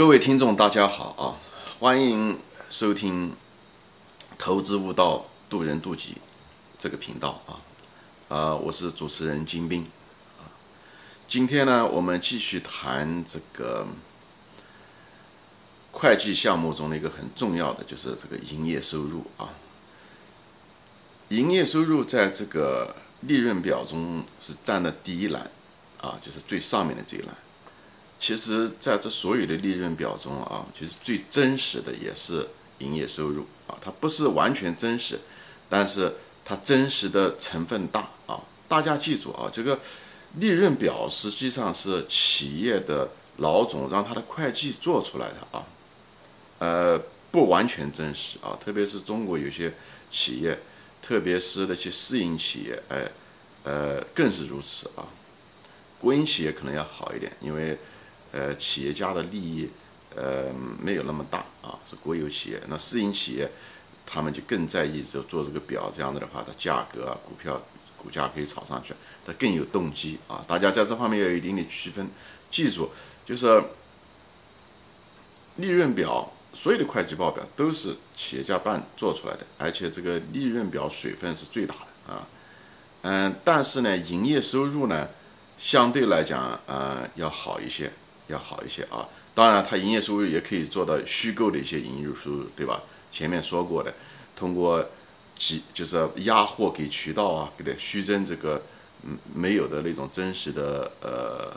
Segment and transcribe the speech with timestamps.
[0.00, 1.36] 各位听众，大家好啊！
[1.78, 3.32] 欢迎收听
[4.38, 6.12] 《投资悟道，渡人渡己》
[6.78, 7.60] 这个频道啊。
[8.34, 9.84] 啊，我是主持人金兵。
[11.28, 13.86] 今天呢，我们继续谈这个
[15.92, 19.50] 会计项目中的一个很重要的，就是这个营业收入啊。
[21.28, 25.50] 营业收入在这个利润表中是占了第一栏
[26.00, 27.34] 啊，就是最上面的这一栏。
[28.20, 32.46] 其实，在这所有的利润表中啊，其实最真实的也是
[32.80, 35.18] 营业收入啊，它不是完全真实，
[35.70, 36.12] 但是
[36.44, 38.38] 它真实的成分大啊。
[38.68, 39.76] 大家记住啊，这个
[40.34, 45.64] 利润表实际上是企业的老总让他的会计做出来的啊，
[46.58, 47.00] 呃，
[47.30, 49.72] 不完全真实啊，特别是中国有些
[50.10, 50.58] 企业，
[51.00, 53.10] 特别是那些私营企业，哎，
[53.64, 55.08] 呃，更是如此啊。
[55.98, 57.78] 国营企业可能要好一点，因为。
[58.32, 59.68] 呃，企业家的利益，
[60.14, 60.44] 呃，
[60.80, 62.62] 没有那么大啊，是国有企业。
[62.68, 63.50] 那私营企业，
[64.06, 67.60] 他们就更在意就做这个表，这样子的话，它价格啊，股票
[67.96, 68.94] 股价可以炒上去，
[69.26, 70.44] 它更有动机啊。
[70.46, 72.08] 大家在这方面要有一定的区分。
[72.50, 72.90] 记住，
[73.24, 73.62] 就是
[75.56, 82.26] 利润表，所有的会计报表都是企业家办做出来的，而且这个利润表水分是最大的啊。
[83.02, 85.08] 嗯，但是呢，营业收入呢，
[85.58, 87.90] 相对来讲，呃，要好一些。
[88.30, 92.80] 要好一些啊，当然，它营业收入也可以做到虚构的一些营业收入，对吧？
[93.12, 93.92] 前面说过的，
[94.36, 94.84] 通过
[95.36, 98.62] 几就是压货给渠道啊，给它虚增这个
[99.04, 101.52] 嗯没有的那种真实的呃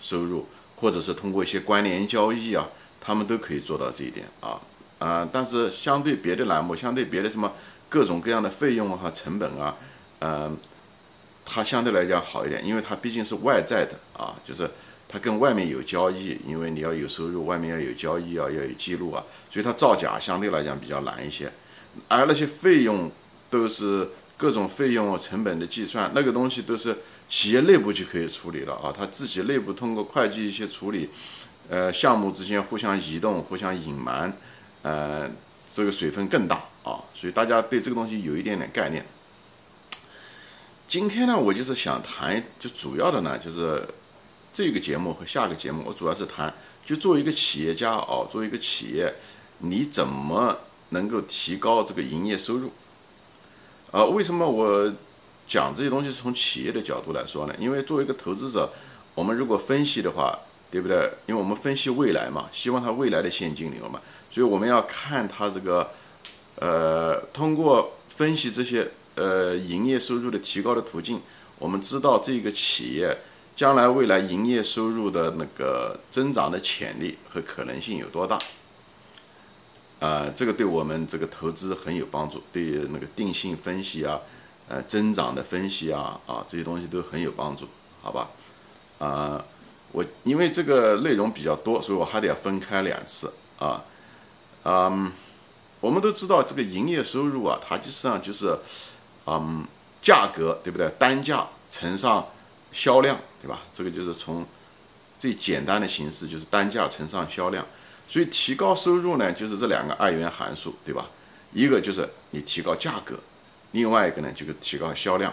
[0.00, 2.68] 收入，或者是通过一些关联交易啊，
[3.00, 4.60] 他们都可以做到这一点啊
[4.98, 5.28] 啊。
[5.32, 7.52] 但是相对别的栏目，相对别的什么
[7.88, 9.76] 各种各样的费用和成本啊，
[10.20, 10.56] 嗯，
[11.44, 14.70] 它相对来讲好一点，因为它毕竟是外在的啊，就是。
[15.14, 21.48] 它跟外面有交易，因为你要有收入，外面要有交易啊，要有记录啊，所以它造假相对来讲比较难一些。
[22.08, 23.08] 而那些费用
[23.48, 26.98] 都是各种费用成本的计算，那个东西都是
[27.28, 31.08] 企业内部就可以处理了啊，它自己内部通过会计一些处理，
[31.68, 34.36] 呃，项目之间互相移动、互相隐瞒，
[34.82, 35.30] 呃，
[35.72, 39.06] 这个水分更大啊，所以大家对这个东西有一点点概念。
[40.88, 43.86] 今天呢，我就是想谈，就主要的呢就是。
[44.54, 46.54] 这个节目和下个节目，我主要是谈，
[46.84, 49.12] 就作为一个企业家哦，作为一个企业，
[49.58, 50.56] 你怎么
[50.90, 52.70] 能够提高这个营业收入？
[53.90, 54.94] 呃，为什么我
[55.48, 57.54] 讲这些东西是从企业的角度来说呢？
[57.58, 58.70] 因为作为一个投资者，
[59.16, 60.38] 我们如果分析的话，
[60.70, 61.10] 对不对？
[61.26, 64.00] 因为我们分析未来嘛，希望它未来的现金流嘛，
[64.30, 65.90] 所以我们要看它这个，
[66.60, 71.20] 呃，通过分析这些呃营业收入的提高的途径，
[71.58, 73.18] 我们知道这个企业。
[73.56, 78.38] 将来未来营业收入的那个增长的潜力和可能性有多大？
[80.00, 84.20] 啊，这个对我们这个投资很有帮助，对那个定性分析啊，
[84.68, 87.66] 呃，增长的分析啊，啊，这些东西都很有帮助，
[88.02, 88.28] 好吧？
[88.98, 89.42] 啊，
[89.92, 93.82] 我因为这个内容比较多，所以我还得要分开两次啊。
[94.64, 95.12] 嗯，
[95.80, 98.58] 我们都知道这个营业收入啊，它实际上就是，
[99.26, 99.64] 嗯，
[100.02, 100.90] 价格对不对？
[100.98, 102.26] 单价乘上
[102.74, 103.18] 销量。
[103.44, 103.60] 对吧？
[103.74, 104.42] 这个就是从
[105.18, 107.62] 最简单的形式，就是单价乘上销量。
[108.08, 111.10] 所以提高收入呢，就是这两个二元函数，对吧？
[111.52, 113.20] 一个就是你提高价格，
[113.72, 115.30] 另外一个呢就是提高销量。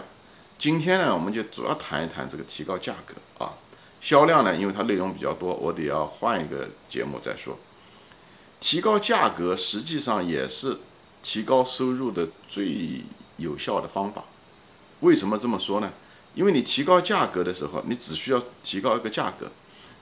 [0.58, 3.54] 今天呢，我们就主要谈一谈这个提高价格啊。
[4.02, 7.58] 销量呢，因为它内容比较多，我得要换一个节目再说。
[8.60, 10.76] 提高价格实际上也是
[11.22, 13.02] 提高收入的最
[13.38, 14.22] 有效的方法。
[15.00, 15.90] 为什么这么说呢？
[16.34, 19.50] 因为你提高价格的时候，你只需要提高一个价格，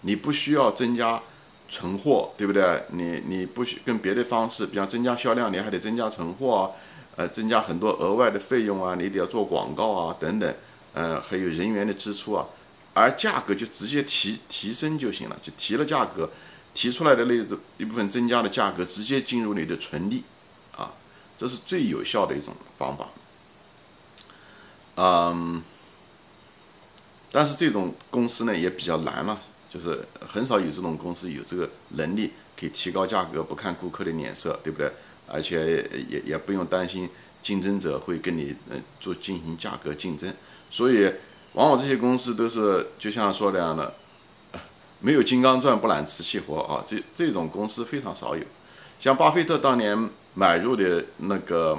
[0.03, 1.21] 你不需要增加
[1.69, 2.85] 存货，对不对？
[2.91, 6.71] 你你不需跟别的方式，比方增加销量，你还得增加存货啊，
[7.17, 10.55] 呃，增加很多额外的费用啊，你得要做广告啊等等，
[10.95, 12.47] 呃，还有人员的支出啊，
[12.95, 16.31] 而价格就直接提提升就行了，就提了价格，
[16.73, 17.35] 提出来的那
[17.77, 20.23] 一部分增加的价格直接进入你的纯利，
[20.77, 20.93] 啊，
[21.37, 23.09] 这是最有效的一种方法，
[24.95, 25.63] 嗯。
[27.33, 34.91] 但是这种公司呢也比较难了，就是很少有这种公司有这个能力可以提高价格，不看顾客的脸色，对不对？
[35.29, 37.09] 而且也也不用担心
[37.41, 40.35] 竞争者会跟你嗯做进行价格竞争，
[40.69, 41.09] 所以
[41.53, 43.95] 往往这些公司都是就像说那样的，
[44.99, 48.43] 没有金刚钻不揽瓷器活啊，这这种公司非常少有。
[48.99, 51.79] 像巴菲特当年买入的那个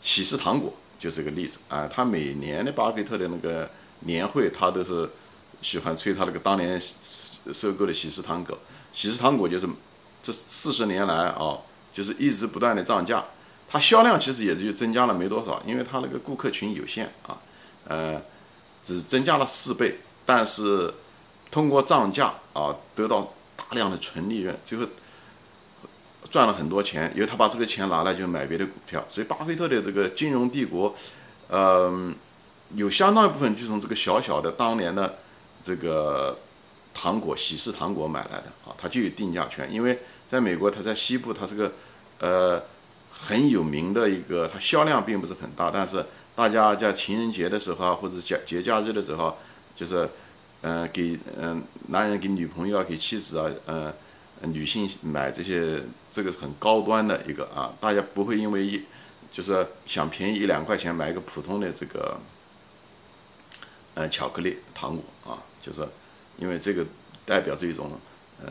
[0.00, 3.68] 喜事糖果就是个例子啊，他每年的巴菲特的那个。
[4.04, 5.08] 年会他都是
[5.60, 6.80] 喜欢吹他那个当年
[7.52, 8.56] 收购的喜事糖果，
[8.92, 9.66] 喜事糖果就是
[10.22, 11.58] 这四十年来啊，
[11.92, 13.24] 就是一直不断的涨价，
[13.68, 17.36] 它销量其实也就增加了没多少，因为它那个顾客群有限啊，
[17.88, 18.20] 呃，
[18.82, 20.92] 只增加了四倍，但是
[21.50, 24.86] 通过涨价啊，得到大量的纯利润，最后
[26.30, 30.94] 赚了很多钱，因为他把这个钱拿来就买别的股票，所以巴菲特的这个金融帝国，
[31.48, 32.14] 嗯。
[32.74, 35.18] 有相当一部分就从这个小小的当年的
[35.62, 36.36] 这个
[36.92, 39.70] 糖果喜事糖果买来的啊，它就有定价权。
[39.72, 41.72] 因为在美国，它在西部，它是个
[42.18, 42.62] 呃
[43.12, 49.36] 很有名的一个，它销量并不是很大，但是大家在情人节的时候啊或者节节假日的时候，
[49.76, 50.08] 就是
[50.62, 53.92] 嗯给嗯男人给女朋友啊，给妻子啊，嗯
[54.52, 58.82] 女性买这些这个是很高端的一个啊，大家不会因为一
[59.30, 62.18] 就是想便宜一两块钱买一个普通的这个。
[63.94, 65.86] 呃，巧克力糖果啊，就是
[66.36, 66.84] 因为这个
[67.24, 67.92] 代表着一种
[68.44, 68.48] 呃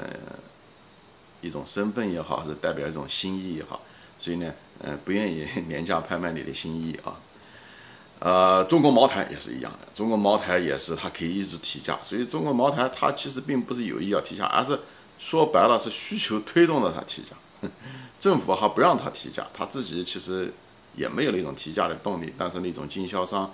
[1.41, 3.81] 一种身份也好，还是代表一种心意也好，
[4.17, 7.19] 所以呢， 呃，不愿意廉价拍卖你的心意啊。
[8.19, 14.79] 呃，中国茅台也是一样的，中国茅台也是它可以一直提价，所以中国茅台它其实并不是有意要提价，而是
[15.19, 17.69] 说白了是需求推动了它提价，
[18.17, 20.53] 政府还不让它提价，它自己其实
[20.95, 23.53] 也没有那种提价的动力，但是那种经销商。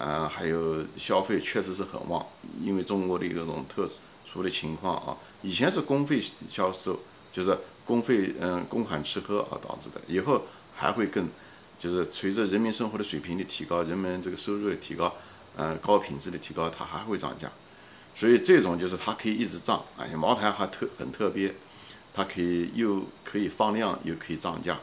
[0.00, 2.24] 嗯，还有消费确实是很旺，
[2.62, 3.90] 因为中国的一种特
[4.24, 7.00] 殊的情况啊，以前是公费销售，
[7.32, 10.42] 就是公费嗯公款吃喝而导致的，以后
[10.76, 11.26] 还会更，
[11.80, 15.12] 就是随着人民生活的水平的提高，人们这个收入的提高，
[15.56, 17.50] 嗯高品质的提高，它还会涨价，
[18.14, 21.52] 所以这种就是它可以一直涨，而且茅台还特很特别，
[22.14, 24.78] 它可以又可以放量又可以涨价，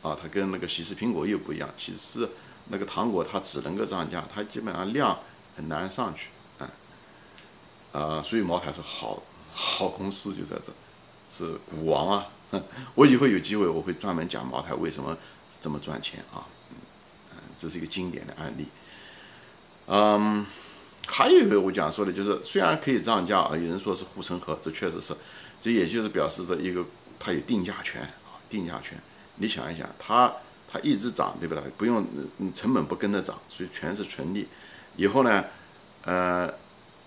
[0.00, 2.26] 啊，它跟那个喜事苹果又不一样，喜事。
[2.68, 5.18] 那个糖果它只能够涨价，它基本上量
[5.54, 6.28] 很难上去，
[6.58, 6.70] 啊，
[7.92, 9.22] 啊，所以茅台是好
[9.52, 10.72] 好公司就在这，
[11.30, 12.26] 是股王啊！
[12.94, 15.16] 我以后有机会我会专门讲茅台为什么
[15.60, 16.46] 这么赚钱啊，
[17.32, 18.66] 嗯，这是一个经典的案例。
[19.86, 20.46] 嗯，
[21.06, 25.14] 还有一个我讲说的就是，虽然可以涨价啊，有人说是护城河，这确实是，
[25.60, 26.82] 这也就是表示着一个
[27.20, 28.98] 它有定价权啊，定价权。
[29.36, 30.32] 你想一想，它。
[30.74, 31.62] 它一直涨，对不对？
[31.78, 32.04] 不用，
[32.52, 34.48] 成本不跟着涨，所以全是纯利。
[34.96, 35.44] 以后呢，
[36.02, 36.52] 呃，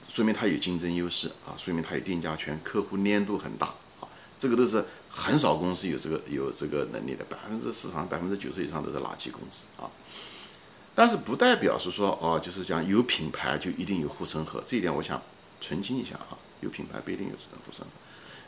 [0.08, 3.68] 说明它有竞争优势啊，说明它有定价权，客户粘度很大
[4.00, 4.08] 啊。
[4.40, 9.92] 这个都是很少公司有这个有这个能力的，百分之市场百分之九十以上都是垃圾公司啊。
[10.96, 15.22] 但是不代表是说哦，就是讲有品牌就一定有护城河，这一点我想
[15.60, 17.92] 澄清一下啊，有品牌不一定有护城河。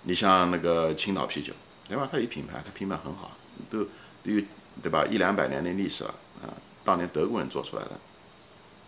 [0.04, 1.52] 你像那个青岛啤酒，
[1.90, 2.08] 对吧？
[2.10, 3.36] 它有品牌，它品牌很好，
[3.70, 3.84] 都
[4.24, 4.42] 都有。
[4.82, 5.06] 对吧？
[5.06, 6.54] 一两百年的历史了啊！
[6.84, 7.92] 当年德国人做出来的，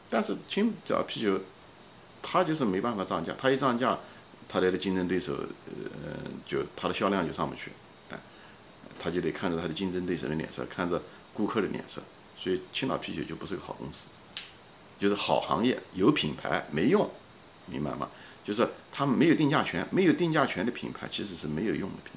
[0.10, 1.40] 但是青岛啤酒，
[2.22, 3.98] 它就是没办法涨价，它一涨价，
[4.48, 6.14] 它的竞争对手，呃，
[6.46, 7.72] 就它的销量就上不去，
[8.10, 8.18] 哎，
[9.00, 11.02] 他就得看着他的竞争对手的脸色，看着
[11.34, 12.02] 顾客的脸色，
[12.38, 14.08] 所以青岛啤酒就不是个好公司，
[14.98, 17.10] 就是好行业有品牌没用，
[17.66, 18.10] 明白吗？
[18.44, 22.14] 就是他们没有定价权，没有定价权的品牌其实是没有用的品。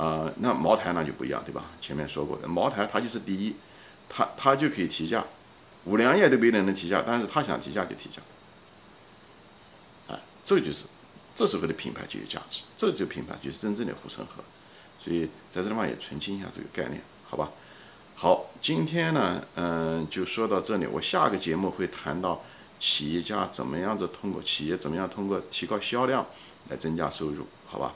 [0.00, 1.64] 啊，那茅台那就不一样，对吧？
[1.78, 3.54] 前面说过的，茅台它就是第一，
[4.08, 5.22] 它它就可以提价，
[5.84, 8.22] 五粮液都没人能提价，但是他想提价就提价，
[10.08, 10.86] 啊，这就是，
[11.34, 14.42] 这时候的品牌就有价值，这就品牌就是真正的护城河，
[14.98, 17.50] 所以在这地方也澄清一下这个概念，好吧？
[18.14, 22.42] 好，今天呢，嗯，就说到这里，我下个节目会谈到
[22.78, 26.24] 企业家怎么样子通过企业怎么样通过提高销量
[26.70, 27.92] 来增加收入，好吧？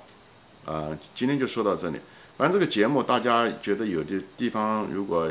[0.65, 1.99] 呃，今天就说到这里。
[2.37, 5.31] 反正这个节目，大家觉得有的地方，如果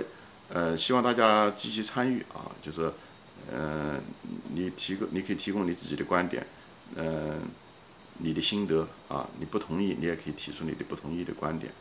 [0.50, 2.92] 呃，希望大家积极参与啊，就是，
[3.52, 4.00] 嗯，
[4.54, 6.46] 你提供，你可以提供你自己的观点，
[6.96, 7.42] 嗯，
[8.20, 11.74] 你的心得啊，你不同意，你也可以提出你的不同意的观点。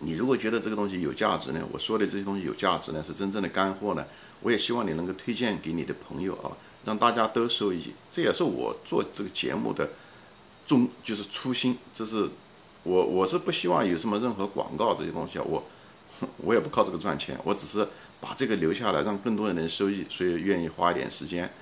[0.00, 4.04] 你如果觉得这个东西有价值呢，我说的这些东西有价值呢，是真正的干货呢，
[4.40, 6.50] 我也希望你能够推荐给你的朋友啊，
[6.84, 7.94] 让大家都受益。
[8.10, 9.88] 这也是我做这个节目的。
[10.72, 12.26] 中就是初心，这是
[12.82, 15.62] 我我是不希望有什么任何广告这些东西啊，我
[16.38, 17.86] 我也不靠这个赚钱，我只是
[18.20, 21.52] 把这个留下来，让更多的人受益，所以愿意花一点时间，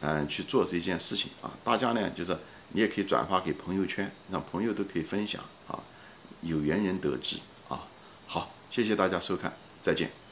[0.00, 1.52] 嗯，去做这件事情啊。
[1.62, 2.34] 大家呢，就是
[2.72, 5.78] 你也可以转发给朋友圈，让朋友都可以分享啊，
[6.40, 7.36] 有缘人得知
[7.68, 7.84] 啊。
[8.26, 10.25] 好，谢谢大家收看，再见。